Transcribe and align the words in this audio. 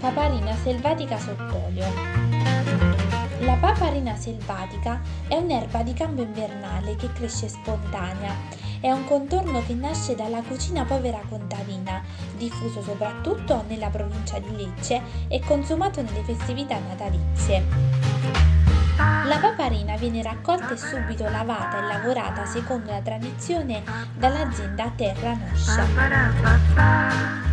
Paparina 0.00 0.54
selvatica 0.62 1.18
sott'olio. 1.18 1.84
La 3.40 3.56
paparina 3.60 4.14
selvatica 4.14 5.00
è 5.26 5.34
un'erba 5.34 5.82
di 5.82 5.92
campo 5.92 6.22
invernale 6.22 6.94
che 6.94 7.12
cresce 7.12 7.48
spontanea. 7.48 8.32
È 8.80 8.92
un 8.92 9.04
contorno 9.06 9.60
che 9.66 9.74
nasce 9.74 10.14
dalla 10.14 10.40
cucina 10.42 10.84
povera 10.84 11.20
contadina, 11.28 12.00
diffuso 12.36 12.80
soprattutto 12.80 13.64
nella 13.66 13.88
provincia 13.88 14.38
di 14.38 14.54
Lecce 14.54 15.02
e 15.26 15.40
consumato 15.40 16.00
nelle 16.00 16.22
festività 16.22 16.78
natalizie. 16.78 18.37
La 19.28 19.36
paparina 19.36 19.94
viene 19.98 20.22
raccolta 20.22 20.72
e 20.72 20.78
subito 20.78 21.28
lavata 21.28 21.80
e 21.80 21.82
lavorata 21.82 22.46
secondo 22.46 22.90
la 22.90 23.02
tradizione 23.02 23.82
dall'azienda 24.16 24.90
Terra 24.96 25.34
Noscia. 25.34 25.84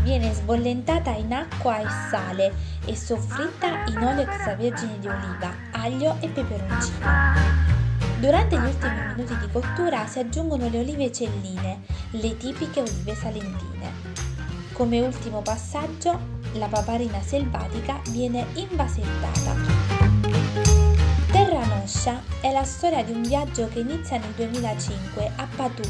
Viene 0.02 0.34
sbollentata 0.34 1.10
in 1.11 1.34
acqua 1.34 1.79
e 1.79 1.88
sale 2.10 2.54
e 2.86 2.96
soffritta 2.96 3.84
in 3.88 3.98
olio 3.98 4.21
extravergine 4.21 5.00
di 5.00 5.07
oliva, 5.10 5.54
aglio 5.71 6.15
e 6.21 6.29
peperoncino. 6.29 7.10
Durante 8.20 8.57
gli 8.57 8.64
ultimi 8.64 9.06
minuti 9.14 9.37
di 9.37 9.51
cottura 9.51 10.07
si 10.07 10.20
aggiungono 10.20 10.70
le 10.70 10.79
olive 10.79 11.12
celline, 11.12 11.82
le 12.12 12.37
tipiche 12.37 12.79
olive 12.79 13.15
salentine. 13.15 13.92
Come 14.71 15.01
ultimo 15.01 15.42
passaggio, 15.42 16.18
la 16.54 16.68
paparina 16.68 17.21
selvatica 17.21 18.00
viene 18.12 18.46
invasettata. 18.54 19.75
La 22.55 22.64
storia 22.64 23.04
di 23.04 23.11
un 23.11 23.21
viaggio 23.21 23.68
che 23.68 23.79
inizia 23.79 24.18
nel 24.18 24.29
2005 24.29 25.29
a 25.36 25.47
Patù, 25.57 25.83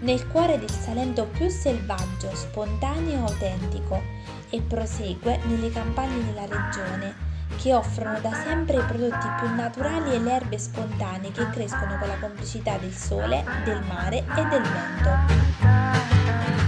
nel 0.00 0.26
cuore 0.26 0.58
del 0.58 0.68
Salento 0.68 1.26
più 1.26 1.48
selvaggio, 1.48 2.34
spontaneo 2.34 3.12
e 3.12 3.30
autentico, 3.30 4.02
e 4.50 4.60
prosegue 4.60 5.38
nelle 5.44 5.70
campagne 5.70 6.24
della 6.24 6.46
regione, 6.46 7.14
che 7.58 7.72
offrono 7.72 8.18
da 8.18 8.32
sempre 8.32 8.78
i 8.78 8.84
prodotti 8.86 9.28
più 9.38 9.54
naturali 9.54 10.12
e 10.12 10.18
le 10.18 10.32
erbe 10.32 10.58
spontanee 10.58 11.30
che 11.30 11.48
crescono 11.50 11.96
con 11.96 12.08
la 12.08 12.18
complicità 12.18 12.76
del 12.76 12.92
sole, 12.92 13.44
del 13.62 13.80
mare 13.84 14.16
e 14.18 14.44
del 14.48 14.62
vento. 14.62 15.49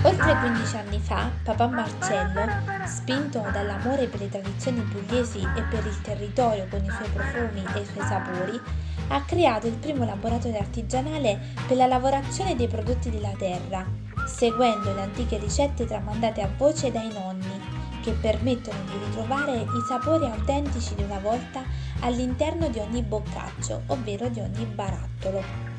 Oltre 0.05 0.37
15 0.37 0.77
anni 0.79 0.99
fa, 0.99 1.31
papà 1.45 1.69
Marcello, 1.69 2.41
spinto 2.87 3.39
dall'amore 3.53 4.09
per 4.09 4.19
le 4.19 4.29
tradizioni 4.29 4.81
pugliesi 4.81 5.39
e 5.39 5.63
per 5.71 5.87
il 5.87 6.01
territorio 6.01 6.67
con 6.69 6.83
i 6.85 6.91
suoi 6.91 7.09
profumi 7.11 7.65
e 7.73 7.81
i 7.81 7.87
suoi 7.87 8.05
sapori, 8.05 8.61
ha 9.09 9.23
creato 9.23 9.69
il 9.69 9.75
primo 9.75 10.05
laboratorio 10.05 10.59
artigianale 10.59 11.39
per 11.69 11.77
la 11.77 11.87
lavorazione 11.87 12.57
dei 12.57 12.67
prodotti 12.67 13.11
della 13.11 13.33
terra, 13.39 13.87
seguendo 14.27 14.93
le 14.93 15.03
antiche 15.03 15.39
ricette 15.39 15.87
tramandate 15.87 16.43
a 16.43 16.51
voce 16.57 16.91
dai 16.91 17.13
nonni, 17.13 17.61
che 18.03 18.11
permettono 18.11 18.79
di 18.85 19.05
ritrovare 19.05 19.53
i 19.53 19.85
sapori 19.87 20.25
autentici 20.25 20.97
di 20.97 21.05
una 21.05 21.21
volta 21.21 21.63
all'interno 22.01 22.67
di 22.69 22.81
ogni 22.81 23.03
boccaccio, 23.03 23.83
ovvero 23.87 24.27
di 24.29 24.41
ogni 24.41 24.65
barattolo. 24.65 25.72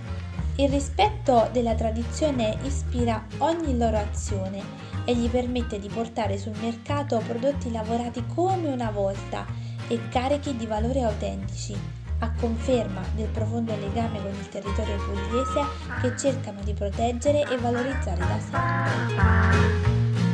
Il 0.56 0.70
rispetto 0.70 1.50
della 1.52 1.74
tradizione 1.74 2.56
ispira 2.62 3.26
ogni 3.40 3.76
loro 3.76 3.98
azione 3.98 4.62
e 5.04 5.16
gli 5.16 5.28
permette 5.28 5.80
di 5.80 5.90
portare 5.90 6.38
sul 6.38 6.54
mercato 6.62 7.20
prodotti 7.26 7.72
lavorati 7.72 8.24
come 8.28 8.68
una 8.68 8.92
volta 8.92 9.48
e 9.88 10.00
carichi 10.10 10.56
di 10.56 10.68
valori 10.68 11.02
autentici, 11.02 11.76
a 12.20 12.32
conferma 12.40 13.02
del 13.16 13.30
profondo 13.30 13.76
legame 13.76 14.22
con 14.22 14.30
il 14.32 14.48
territorio 14.50 14.96
pugliese 14.98 15.62
che 16.02 16.16
cercano 16.18 16.62
di 16.62 16.74
proteggere 16.74 17.50
e 17.50 17.58
valorizzare 17.58 18.20
da 18.20 18.40
sempre. 18.40 19.22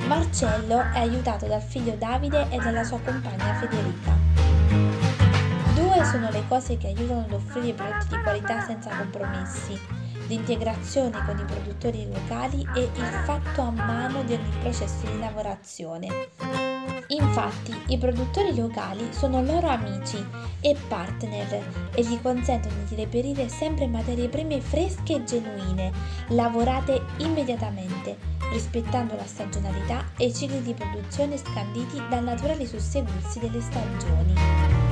Marcello 0.06 0.82
è 0.92 1.00
aiutato 1.00 1.46
dal 1.46 1.62
figlio 1.62 1.96
Davide 1.96 2.46
e 2.50 2.58
dalla 2.58 2.84
sua 2.84 3.00
compagna 3.00 3.54
Federica. 3.54 4.18
Due 5.76 6.04
sono 6.04 6.30
le 6.30 6.44
cose 6.50 6.76
che 6.76 6.88
aiutano 6.88 7.22
ad 7.22 7.32
offrire 7.32 7.72
prodotti 7.72 8.08
di 8.10 8.22
qualità 8.22 8.60
senza 8.66 8.90
compromessi 8.98 9.99
l'integrazione 10.30 11.26
con 11.26 11.38
i 11.40 11.44
produttori 11.44 12.08
locali 12.08 12.66
e 12.76 12.84
il 12.84 13.22
fatto 13.26 13.62
a 13.62 13.72
mano 13.72 14.24
di 14.24 14.34
ogni 14.34 14.54
processo 14.62 15.08
di 15.08 15.20
lavorazione. 15.20 16.08
Infatti 17.08 17.76
i 17.88 17.98
produttori 17.98 18.56
locali 18.56 19.08
sono 19.12 19.42
loro 19.42 19.68
amici 19.68 20.24
e 20.62 20.76
partner 20.88 21.90
e 21.96 22.04
gli 22.04 22.22
consentono 22.22 22.76
di 22.88 22.96
reperire 22.96 23.50
sempre 23.50 23.88
materie 23.88 24.30
prime 24.30 24.62
fresche 24.62 25.16
e 25.16 25.24
genuine, 25.24 25.92
lavorate 26.28 27.02
immediatamente, 27.18 28.16
rispettando 28.52 29.16
la 29.16 29.26
stagionalità 29.26 30.12
e 30.16 30.28
i 30.28 30.34
cicli 30.34 30.62
di 30.62 30.76
produzione 30.76 31.38
scanditi 31.38 32.00
dal 32.08 32.24
naturale 32.24 32.68
susseguirsi 32.68 33.40
delle 33.40 33.62
stagioni. 33.62 34.89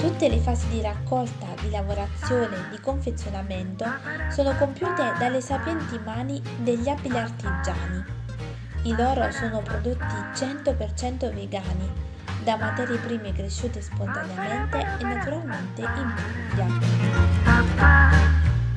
Tutte 0.00 0.28
le 0.28 0.38
fasi 0.38 0.68
di 0.68 0.80
raccolta, 0.80 1.46
di 1.60 1.70
lavorazione 1.70 2.54
e 2.54 2.68
di 2.70 2.80
confezionamento 2.80 3.84
sono 4.30 4.54
compiute 4.56 5.12
dalle 5.18 5.40
sapienti 5.40 5.98
mani 6.04 6.40
degli 6.58 6.88
abili 6.88 7.18
artigiani. 7.18 8.04
I 8.82 8.94
loro 8.96 9.30
sono 9.32 9.60
prodotti 9.60 10.14
100% 10.34 11.34
vegani, 11.34 11.90
da 12.44 12.56
materie 12.56 12.98
prime 12.98 13.32
cresciute 13.32 13.80
spontaneamente 13.80 14.78
e 15.00 15.02
naturalmente 15.02 15.82
in 15.82 16.14
Puglia. 16.48 16.66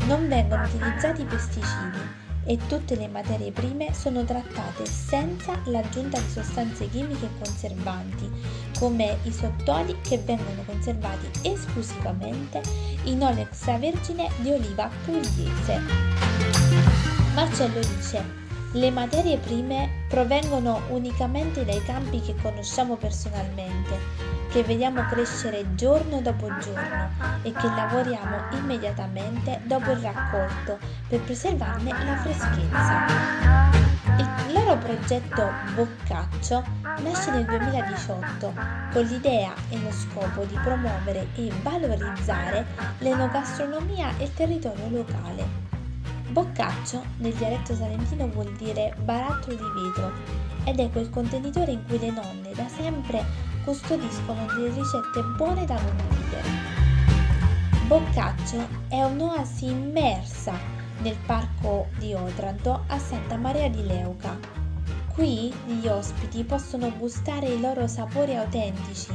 Non 0.07 0.27
vengono 0.27 0.63
utilizzati 0.63 1.23
pesticidi 1.23 2.29
e 2.45 2.57
tutte 2.67 2.95
le 2.95 3.07
materie 3.07 3.51
prime 3.51 3.93
sono 3.93 4.23
trattate 4.23 4.85
senza 4.85 5.59
l'aggiunta 5.65 6.19
di 6.19 6.29
sostanze 6.29 6.89
chimiche 6.89 7.29
conservanti, 7.37 8.29
come 8.79 9.17
i 9.23 9.31
sottoli 9.31 9.97
che 10.01 10.17
vengono 10.17 10.63
conservati 10.65 11.29
esclusivamente 11.47 12.61
in 13.03 13.23
olio 13.23 13.43
extravergine 13.43 14.29
di 14.37 14.51
oliva 14.51 14.89
pugliese. 15.05 15.79
Marcello 17.33 17.79
dice 17.79 18.39
le 18.73 18.89
materie 18.89 19.37
prime 19.37 20.05
provengono 20.07 20.81
unicamente 20.89 21.65
dai 21.65 21.83
campi 21.83 22.21
che 22.21 22.33
conosciamo 22.41 22.95
personalmente 22.95 24.30
che 24.51 24.63
vediamo 24.63 25.05
crescere 25.05 25.75
giorno 25.75 26.19
dopo 26.19 26.45
giorno 26.57 27.09
e 27.41 27.53
che 27.53 27.67
lavoriamo 27.67 28.49
immediatamente 28.51 29.61
dopo 29.63 29.91
il 29.91 29.99
raccolto 29.99 30.77
per 31.07 31.21
preservarne 31.21 31.91
la 31.91 32.17
freschezza. 32.17 33.05
Il 34.17 34.51
loro 34.51 34.77
progetto 34.77 35.49
Boccaccio 35.73 36.63
nasce 37.01 37.31
nel 37.31 37.45
2018 37.45 38.53
con 38.91 39.03
l'idea 39.03 39.53
e 39.69 39.79
lo 39.79 39.91
scopo 39.91 40.43
di 40.43 40.59
promuovere 40.61 41.27
e 41.35 41.49
valorizzare 41.61 42.65
l'enogastronomia 42.97 44.11
e 44.17 44.25
il 44.25 44.33
territorio 44.33 44.89
locale. 44.89 45.47
Boccaccio 46.27 47.01
nel 47.19 47.33
dialetto 47.33 47.73
salentino 47.73 48.27
vuol 48.27 48.51
dire 48.57 48.93
barattolo 49.01 49.55
di 49.55 49.81
vetro 49.81 50.11
ed 50.65 50.79
è 50.79 50.89
quel 50.91 51.09
contenitore 51.09 51.71
in 51.71 51.85
cui 51.85 51.99
le 51.99 52.11
nonne 52.11 52.51
da 52.53 52.67
sempre 52.67 53.50
custodiscono 53.63 54.45
delle 54.47 54.73
ricette 54.73 55.21
buone 55.37 55.65
da 55.65 55.75
condividere. 55.75 56.49
Boccaccio 57.87 58.67
è 58.87 59.03
un'oasi 59.03 59.67
immersa 59.67 60.53
nel 61.01 61.17
parco 61.25 61.87
di 61.97 62.13
Otranto 62.13 62.83
a 62.87 62.97
Santa 62.99 63.35
Maria 63.37 63.69
di 63.69 63.85
Leuca. 63.85 64.37
Qui 65.13 65.53
gli 65.65 65.87
ospiti 65.87 66.43
possono 66.43 66.91
gustare 66.97 67.47
i 67.47 67.59
loro 67.59 67.87
sapori 67.87 68.35
autentici, 68.35 69.11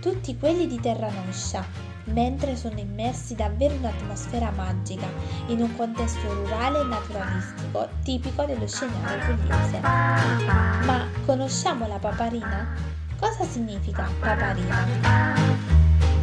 tutti 0.00 0.38
quelli 0.38 0.66
di 0.66 0.78
Terranoscia, 0.78 1.64
mentre 2.04 2.56
sono 2.56 2.78
immersi 2.78 3.34
davvero 3.34 3.74
in 3.74 3.80
un'atmosfera 3.80 4.50
magica, 4.52 5.08
in 5.46 5.60
un 5.60 5.74
contesto 5.76 6.32
rurale 6.32 6.80
e 6.80 6.84
naturalistico 6.84 7.88
tipico 8.04 8.44
dello 8.44 8.66
scenario 8.68 9.34
pugliese. 9.34 9.80
Ma 9.80 11.04
conosciamo 11.26 11.86
la 11.86 11.98
paparina? 11.98 12.98
Cosa 13.20 13.44
significa 13.44 14.08
paparina? 14.18 14.86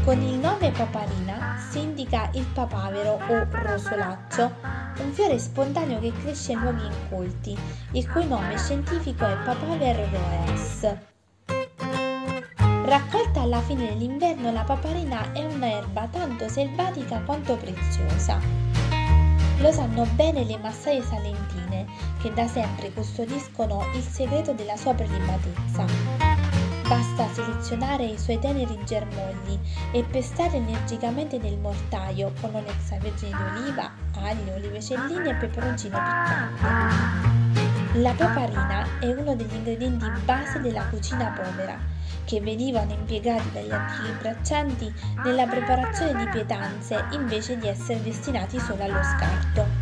Con 0.04 0.20
il 0.20 0.40
nome 0.40 0.72
paparina 0.72 1.56
si 1.70 1.80
indica 1.80 2.28
il 2.34 2.46
papavero 2.52 3.20
o 3.28 3.48
rosolaccio, 3.52 4.52
un 4.98 5.12
fiore 5.12 5.38
spontaneo 5.38 6.00
che 6.00 6.12
cresce 6.12 6.54
in 6.54 6.60
luoghi 6.62 6.88
incolti, 6.88 7.56
il 7.92 8.10
cui 8.10 8.26
nome 8.26 8.58
scientifico 8.58 9.26
è 9.28 9.38
Papaver 9.46 10.10
roeas. 10.10 10.96
Raccolta 12.86 13.42
alla 13.42 13.62
fine 13.62 13.90
dell'inverno, 13.90 14.52
la 14.52 14.64
paparina 14.64 15.34
è 15.34 15.46
un'erba 15.46 16.08
tanto 16.08 16.50
selvatica 16.50 17.20
quanto 17.20 17.58
preziosa. 17.58 18.40
Lo 19.60 19.72
sanno 19.72 20.08
bene 20.14 20.44
le 20.46 20.58
massaie 20.58 21.04
salentine, 21.04 21.86
che 22.20 22.34
da 22.34 22.48
sempre 22.48 22.92
custodiscono 22.92 23.86
il 23.94 24.02
segreto 24.02 24.54
della 24.54 24.78
sua 24.78 24.96
prelibatezza. 24.96 26.27
Basta 26.88 27.28
selezionare 27.34 28.06
i 28.06 28.18
suoi 28.18 28.40
teneri 28.40 28.80
germogli 28.86 29.60
e 29.92 30.06
pestare 30.06 30.56
energicamente 30.56 31.38
nel 31.38 31.58
mortaio 31.58 32.32
con 32.40 32.56
olio 32.56 32.70
extravergine 32.70 33.36
di 33.36 33.60
oliva, 33.60 33.92
aglio, 34.16 34.54
olive 34.54 34.82
celline 34.82 35.32
e 35.32 35.36
peperoncino 35.36 35.98
piccante. 35.98 38.00
La 38.00 38.14
paparina 38.14 39.00
è 39.00 39.08
uno 39.08 39.36
degli 39.36 39.54
ingredienti 39.54 40.10
base 40.24 40.62
della 40.62 40.88
cucina 40.88 41.32
povera, 41.32 41.78
che 42.24 42.40
venivano 42.40 42.94
impiegati 42.94 43.52
dagli 43.52 43.72
antichi 43.72 44.12
braccianti 44.20 44.94
nella 45.26 45.46
preparazione 45.46 46.24
di 46.24 46.30
pietanze 46.30 47.04
invece 47.12 47.58
di 47.58 47.68
essere 47.68 48.02
destinati 48.02 48.60
solo 48.60 48.84
allo 48.84 49.04
scarto. 49.04 49.77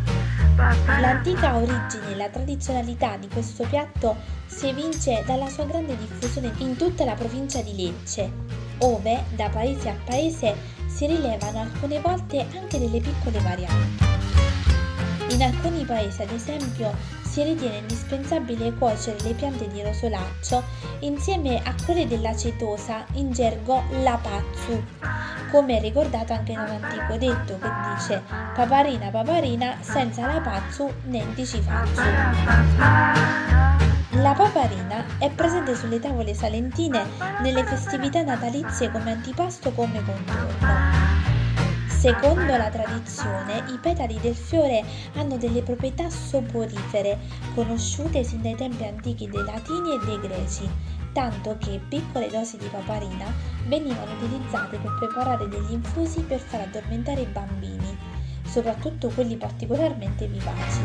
L'antica 0.56 1.56
origine 1.56 2.12
e 2.12 2.16
la 2.16 2.30
tradizionalità 2.30 3.18
di 3.18 3.28
questo 3.28 3.64
piatto 3.68 4.16
si 4.46 4.68
evince 4.68 5.22
dalla 5.26 5.50
sua 5.50 5.66
grande 5.66 5.94
diffusione 5.98 6.50
in 6.58 6.76
tutta 6.76 7.04
la 7.04 7.12
provincia 7.12 7.60
di 7.60 7.76
Lecce, 7.76 8.32
ove 8.78 9.24
da 9.34 9.50
paese 9.50 9.90
a 9.90 9.96
paese 10.02 10.56
si 10.86 11.06
rilevano 11.06 11.60
alcune 11.60 12.00
volte 12.00 12.46
anche 12.54 12.78
delle 12.78 13.00
piccole 13.00 13.38
varianti. 13.40 14.04
In 15.34 15.42
alcuni 15.42 15.84
paesi, 15.84 16.22
ad 16.22 16.30
esempio, 16.30 16.90
si 17.36 17.42
ritiene 17.42 17.76
indispensabile 17.76 18.72
cuocere 18.72 19.18
le 19.20 19.34
piante 19.34 19.68
di 19.68 19.82
rosolaccio 19.82 20.62
insieme 21.00 21.60
a 21.62 21.74
quelle 21.84 22.06
dell'acetosa, 22.06 23.04
in 23.12 23.30
gergo 23.30 23.82
la 24.02 24.18
pazzu, 24.22 24.82
come 25.50 25.76
è 25.76 25.80
ricordato 25.82 26.32
anche 26.32 26.52
in 26.52 26.60
un 26.60 26.80
antico 26.80 27.18
detto 27.18 27.58
che 27.58 27.68
dice 27.94 28.22
paparina 28.54 29.10
paparina 29.10 29.76
senza 29.80 30.24
la 30.24 30.40
pazzu 30.40 30.90
niente 31.08 31.44
ci 31.44 31.60
faccio. 31.60 32.00
La 34.12 34.32
paparina 34.32 35.04
è 35.18 35.28
presente 35.28 35.76
sulle 35.76 36.00
tavole 36.00 36.32
salentine 36.32 37.04
nelle 37.42 37.64
festività 37.64 38.22
natalizie 38.22 38.90
come 38.90 39.12
antipasto 39.12 39.72
come 39.72 40.02
contorno. 40.02 40.95
Secondo 42.06 42.56
la 42.56 42.68
tradizione, 42.68 43.64
i 43.74 43.78
petali 43.78 44.16
del 44.20 44.36
fiore 44.36 44.84
hanno 45.16 45.36
delle 45.38 45.60
proprietà 45.60 46.08
soporifere, 46.08 47.18
conosciute 47.52 48.22
sin 48.22 48.42
dai 48.42 48.54
tempi 48.54 48.84
antichi 48.84 49.28
dei 49.28 49.42
latini 49.42 49.92
e 49.92 50.04
dei 50.04 50.20
greci, 50.20 50.70
tanto 51.12 51.56
che 51.58 51.80
piccole 51.88 52.30
dosi 52.30 52.58
di 52.58 52.68
paparina 52.68 53.26
venivano 53.66 54.12
utilizzate 54.12 54.76
per 54.76 54.94
preparare 55.00 55.48
degli 55.48 55.72
infusi 55.72 56.20
per 56.20 56.38
far 56.38 56.60
addormentare 56.60 57.22
i 57.22 57.26
bambini, 57.26 57.98
soprattutto 58.44 59.08
quelli 59.08 59.36
particolarmente 59.36 60.28
vivaci. 60.28 60.82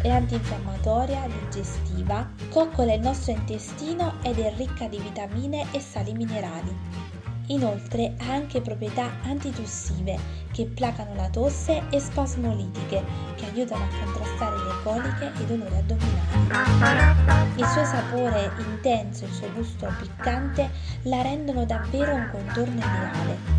È 0.00 0.08
antinfiammatoria, 0.08 1.28
digestiva, 1.42 2.26
coccola 2.48 2.94
il 2.94 3.02
nostro 3.02 3.32
intestino 3.32 4.14
ed 4.22 4.38
è 4.38 4.50
ricca 4.56 4.88
di 4.88 4.98
vitamine 4.98 5.66
e 5.72 5.80
sali 5.80 6.14
minerali. 6.14 7.15
Inoltre 7.48 8.14
ha 8.18 8.32
anche 8.32 8.60
proprietà 8.60 9.08
antitussive 9.22 10.18
che 10.50 10.64
placano 10.66 11.14
la 11.14 11.28
tosse 11.28 11.82
e 11.90 12.00
spasmolitiche 12.00 13.04
che 13.36 13.44
aiutano 13.44 13.84
a 13.84 13.88
contrastare 14.04 14.56
le 14.56 14.82
coliche 14.82 15.32
e 15.36 15.42
i 15.42 15.46
dolori 15.46 15.76
addominali. 15.76 17.54
Il 17.56 17.66
suo 17.66 17.84
sapore 17.84 18.50
intenso 18.58 19.24
e 19.24 19.28
il 19.28 19.34
suo 19.34 19.52
gusto 19.52 19.86
piccante 19.98 20.70
la 21.02 21.22
rendono 21.22 21.64
davvero 21.64 22.14
un 22.14 22.28
contorno 22.30 22.78
ideale. 22.78 23.56